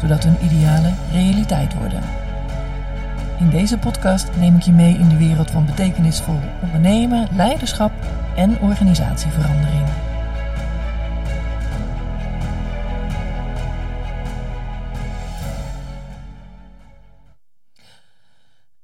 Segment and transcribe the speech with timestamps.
[0.00, 2.02] zodat hun idealen realiteit worden.
[3.38, 7.92] In deze podcast neem ik je mee in de wereld van betekenisvol ondernemen, leiderschap
[8.36, 9.88] en organisatieverandering.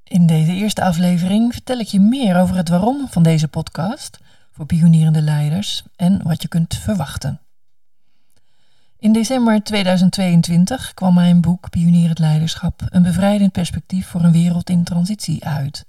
[0.05, 4.19] In deze eerste aflevering vertel ik je meer over het waarom van deze podcast
[4.51, 7.44] voor pionierende leiders en wat je kunt verwachten.
[9.05, 14.85] In december 2022 kwam mijn boek Pionierend Leiderschap, een bevrijdend perspectief voor een wereld in
[14.85, 15.85] transitie uit.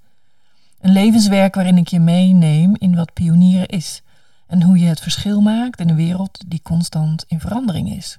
[0.80, 4.02] Een levenswerk waarin ik je meeneem in wat pionieren is
[4.47, 8.17] en hoe je het verschil maakt in een wereld die constant in verandering is.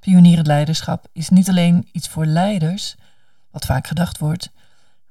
[0.00, 2.94] Pionierend leiderschap is niet alleen iets voor leiders,
[3.50, 4.50] wat vaak gedacht wordt,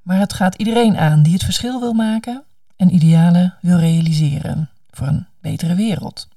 [0.02, 2.44] maar het gaat iedereen aan die het verschil wil maken
[2.76, 6.28] en idealen wil realiseren voor een betere wereld.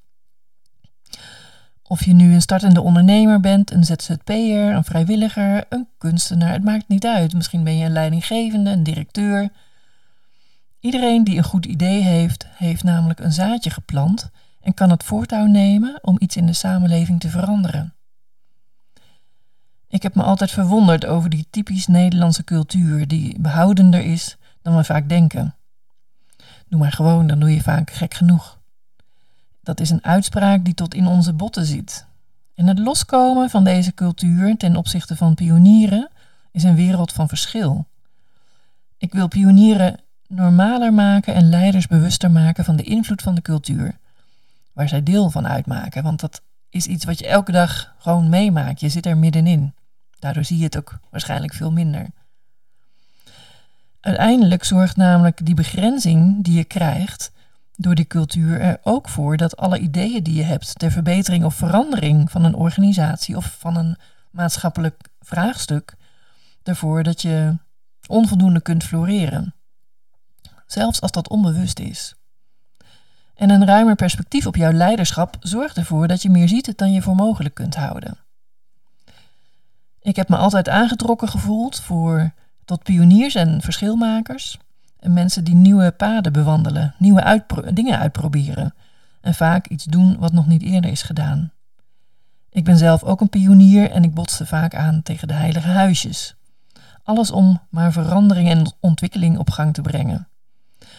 [1.89, 6.89] Of je nu een startende ondernemer bent, een ZZP'er, een vrijwilliger, een kunstenaar, het maakt
[6.89, 7.34] niet uit.
[7.34, 9.48] Misschien ben je een leidinggevende, een directeur.
[10.81, 15.45] Iedereen die een goed idee heeft, heeft namelijk een zaadje geplant en kan het voortouw
[15.45, 17.95] nemen om iets in de samenleving te veranderen.
[19.89, 24.84] Ik heb me altijd verwonderd over die typisch Nederlandse cultuur, die behoudender is dan we
[24.84, 25.55] vaak denken.
[26.69, 28.59] Doe maar gewoon, dan doe je vaak gek genoeg.
[29.67, 32.06] Dat is een uitspraak die tot in onze botten zit.
[32.55, 36.09] En het loskomen van deze cultuur ten opzichte van pionieren
[36.50, 37.87] is een wereld van verschil.
[38.99, 43.99] Ik wil pionieren normaler maken en leiders bewuster maken van de invloed van de cultuur,
[44.72, 48.81] waar zij deel van uitmaken, want dat is iets wat je elke dag gewoon meemaakt.
[48.81, 49.75] Je zit er middenin.
[50.19, 52.06] Daardoor zie je het ook waarschijnlijk veel minder.
[54.00, 57.34] Uiteindelijk zorgt namelijk die begrenzing die je krijgt
[57.76, 61.54] door die cultuur er ook voor dat alle ideeën die je hebt ter verbetering of
[61.54, 63.97] verandering van een organisatie of van een
[64.31, 65.94] maatschappelijk vraagstuk,
[66.62, 67.59] ervoor dat je
[68.06, 69.54] onvoldoende kunt floreren.
[70.66, 72.15] Zelfs als dat onbewust is.
[73.34, 77.03] En een ruimer perspectief op jouw leiderschap zorgt ervoor dat je meer ziet dan je
[77.03, 78.19] voor mogelijk kunt houden.
[80.00, 82.32] Ik heb me altijd aangetrokken gevoeld voor
[82.65, 84.59] tot pioniers en verschilmakers.
[84.99, 88.75] En mensen die nieuwe paden bewandelen, nieuwe dingen uitproberen.
[89.21, 91.53] En vaak iets doen wat nog niet eerder is gedaan.
[92.51, 96.37] Ik ben zelf ook een pionier en ik botste vaak aan tegen de heilige huisjes.
[97.03, 100.29] Alles om maar verandering en ontwikkeling op gang te brengen.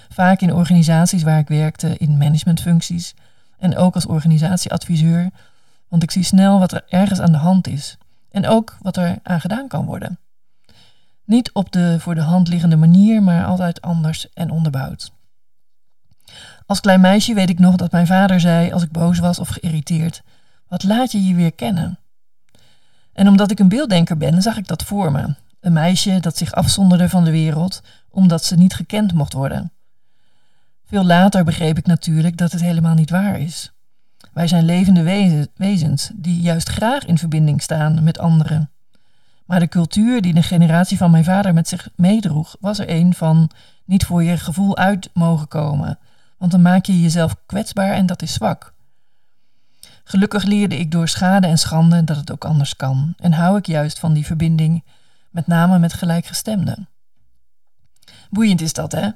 [0.09, 3.15] Vaak in organisaties waar ik werkte, in managementfuncties
[3.57, 5.29] en ook als organisatieadviseur,
[5.87, 7.97] want ik zie snel wat er ergens aan de hand is
[8.31, 10.19] en ook wat er aan gedaan kan worden.
[11.27, 15.11] Niet op de voor de hand liggende manier, maar altijd anders en onderbouwd.
[16.65, 19.47] Als klein meisje weet ik nog dat mijn vader zei als ik boos was of
[19.47, 20.23] geïrriteerd:
[20.67, 21.99] Wat laat je je weer kennen?
[23.13, 25.35] En omdat ik een beelddenker ben, zag ik dat voor me.
[25.59, 29.71] Een meisje dat zich afzonderde van de wereld omdat ze niet gekend mocht worden.
[30.85, 33.71] Veel later begreep ik natuurlijk dat het helemaal niet waar is.
[34.33, 38.69] Wij zijn levende wezens die juist graag in verbinding staan met anderen.
[39.47, 43.13] Maar de cultuur die de generatie van mijn vader met zich meedroeg, was er een
[43.13, 43.49] van
[43.85, 45.99] niet voor je gevoel uit mogen komen.
[46.37, 48.73] Want dan maak je jezelf kwetsbaar en dat is zwak.
[50.03, 53.13] Gelukkig leerde ik door schade en schande dat het ook anders kan.
[53.17, 54.83] En hou ik juist van die verbinding,
[55.29, 56.87] met name met gelijkgestemden.
[58.29, 59.09] Boeiend is dat, hè?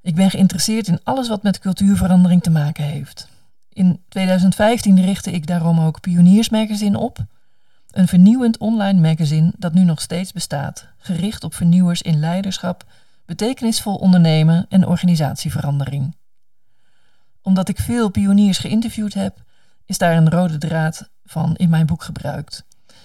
[0.00, 3.28] Ik ben geïnteresseerd in alles wat met cultuurverandering te maken heeft.
[3.72, 7.18] In 2015 richtte ik daarom ook Pioniersmagazine op,
[7.94, 12.84] een vernieuwend online magazine dat nu nog steeds bestaat, gericht op vernieuwers in leiderschap,
[13.26, 16.16] betekenisvol ondernemen en organisatieverandering.
[17.42, 19.42] Omdat ik veel pioniers geïnterviewd heb,
[19.86, 22.64] is daar een rode draad van in mijn boek gebruikt.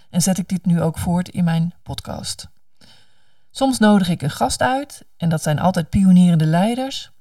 [0.09, 2.49] En zet ik dit nu ook voort in mijn podcast.
[3.51, 7.11] Soms nodig ik een gast uit, en dat zijn altijd pionierende leiders,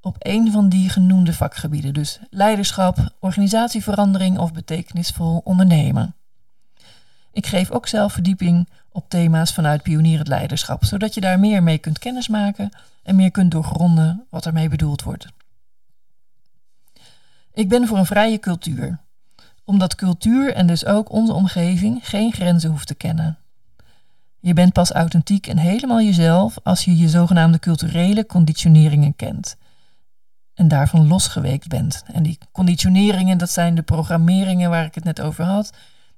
[0.00, 1.94] op een van die genoemde vakgebieden.
[1.94, 6.14] Dus leiderschap, organisatieverandering of betekenisvol ondernemen.
[7.34, 11.78] Ik geef ook zelf verdieping op thema's vanuit pionierend leiderschap, zodat je daar meer mee
[11.78, 12.70] kunt kennismaken
[13.02, 15.26] en meer kunt doorgronden wat ermee bedoeld wordt.
[17.52, 18.98] Ik ben voor een vrije cultuur.
[19.64, 23.38] Omdat cultuur en dus ook onze omgeving geen grenzen hoeft te kennen.
[24.40, 29.56] Je bent pas authentiek en helemaal jezelf als je je zogenaamde culturele conditioneringen kent.
[30.54, 32.02] En daarvan losgeweekt bent.
[32.12, 35.72] En die conditioneringen, dat zijn de programmeringen waar ik het net over had.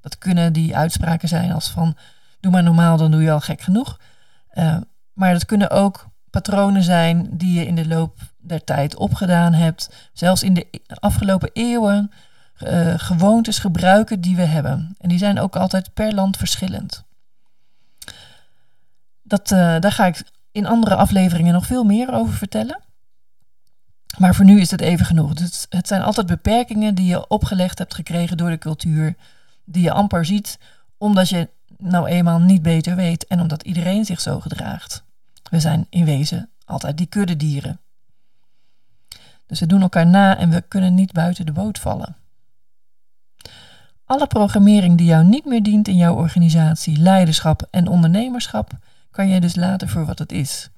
[0.07, 1.97] Dat kunnen die uitspraken zijn als van
[2.41, 4.01] doe maar normaal, dan doe je al gek genoeg.
[4.55, 4.77] Uh,
[5.13, 10.11] maar dat kunnen ook patronen zijn die je in de loop der tijd opgedaan hebt.
[10.13, 12.11] Zelfs in de afgelopen eeuwen
[12.63, 14.97] uh, gewoontes, gebruiken die we hebben.
[14.99, 17.05] En die zijn ook altijd per land verschillend.
[19.23, 20.23] Dat, uh, daar ga ik
[20.53, 22.81] in andere afleveringen nog veel meer over vertellen.
[24.19, 25.29] Maar voor nu is het even genoeg.
[25.29, 29.17] Het, het zijn altijd beperkingen die je opgelegd hebt gekregen door de cultuur,
[29.67, 30.59] die je amper ziet,
[30.99, 31.49] omdat je
[31.79, 35.05] nou eenmaal niet beter weet en omdat iedereen zich zo gedraagt.
[35.51, 37.81] We zijn in wezen altijd die kuddedieren.
[39.47, 42.17] Dus we doen elkaar na en we kunnen niet buiten de boot vallen.
[44.05, 48.73] Alle programmering die jou niet meer dient in jouw organisatie, leiderschap en ondernemerschap,
[49.11, 50.71] kan je dus laten voor wat het is.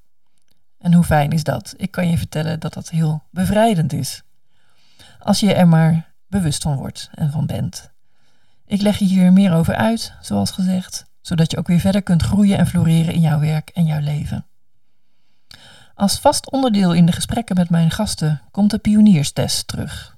[0.77, 1.73] En hoe fijn is dat?
[1.77, 4.23] Ik kan je vertellen dat dat heel bevrijdend is.
[5.19, 7.91] Als je er maar bewust van wordt en van bent.
[8.69, 12.23] Ik leg je hier meer over uit, zoals gezegd, zodat je ook weer verder kunt
[12.23, 14.45] groeien en floreren in jouw werk en jouw leven.
[15.95, 20.17] Als vast onderdeel in de gesprekken met mijn gasten komt de pionierstest terug.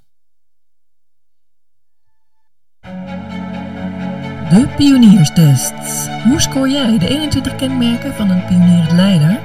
[4.49, 6.07] De pionierstest.
[6.23, 9.39] Hoe scoor jij de 21 kenmerken van een pioniersleider?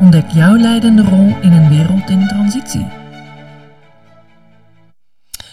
[0.00, 2.97] Ontdek jouw leidende rol in een wereld in transitie.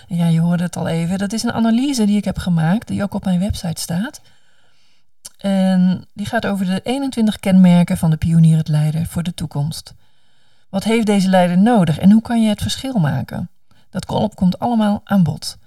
[0.08, 1.18] Ja, je hoorde het al even.
[1.18, 4.22] Dat is een analyse die ik heb gemaakt, die ook op mijn website staat.
[5.38, 9.94] En die gaat over de 21 kenmerken van de pionierleider voor de toekomst.
[10.70, 13.50] Wat heeft deze leider nodig en hoe kan je het verschil maken?
[13.90, 14.06] Dat
[14.36, 15.58] komt allemaal aan bod.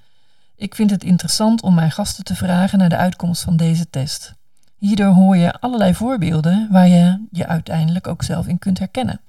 [0.57, 4.35] Ik vind het interessant om mijn gasten te vragen naar de uitkomst van deze test.
[4.79, 9.21] Hierdoor hoor je allerlei voorbeelden waar je je uiteindelijk ook zelf in kunt herkennen.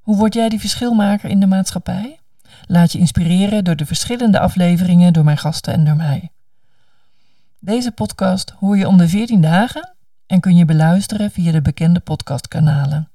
[0.00, 2.20] Hoe word jij die verschilmaker in de maatschappij?
[2.66, 6.30] Laat je inspireren door de verschillende afleveringen door mijn gasten en door mij.
[7.58, 9.94] Deze podcast hoor je om de 14 dagen
[10.26, 13.08] en kun je beluisteren via de bekende podcastkanalen.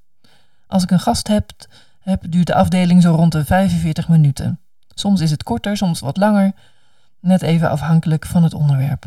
[0.67, 1.51] Als ik een gast heb,
[1.99, 4.59] heb, duurt de afdeling zo rond de 45 minuten.
[4.93, 6.51] Soms is het korter, soms wat langer,
[7.19, 9.05] net even afhankelijk van het onderwerp.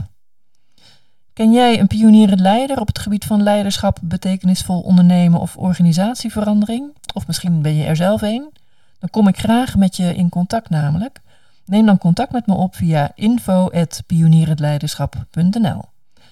[1.32, 6.94] Ken jij een pionierend leider op het gebied van leiderschap, betekenisvol ondernemen of organisatieverandering?
[7.14, 8.52] Of misschien ben je er zelf een?
[9.04, 11.20] Dan kom ik graag met je in contact namelijk.
[11.64, 15.84] Neem dan contact met me op via info.pionierendleiderschap.nl.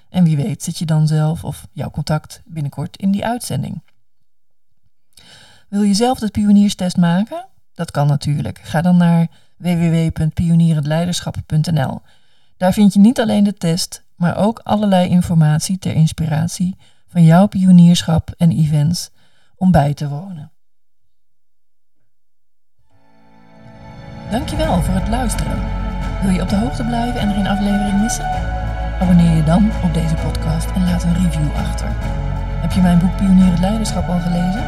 [0.08, 3.82] En wie weet zit je dan zelf of jouw contact binnenkort in die uitzending.
[5.68, 7.46] Wil je zelf de pionierstest maken?
[7.74, 8.60] Dat kan natuurlijk.
[8.62, 9.26] Ga dan naar
[9.56, 12.00] www.pionierendleiderschap.nl.
[12.56, 16.76] Daar vind je niet alleen de test, maar ook allerlei informatie ter inspiratie
[17.08, 19.10] van jouw pionierschap en events
[19.56, 20.52] om bij te wonen.
[24.32, 25.58] Dankjewel voor het luisteren.
[26.22, 28.30] Wil je op de hoogte blijven en geen aflevering missen?
[29.00, 31.88] Abonneer je dan op deze podcast en laat een review achter.
[32.64, 34.64] Heb je mijn boek Pionier het Leiderschap al gelezen?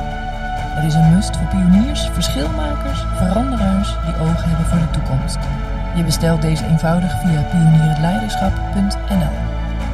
[0.77, 5.39] Het is een must voor pioniers, verschilmakers, veranderaars die ogen hebben voor de toekomst.
[5.95, 9.35] Je bestelt deze eenvoudig via pionierhetleiderschap.nl.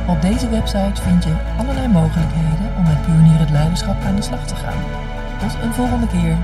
[0.06, 4.46] Op deze website vind je allerlei mogelijkheden om met pionier het leiderschap aan de slag
[4.46, 4.82] te gaan.
[5.38, 6.36] Tot een volgende keer.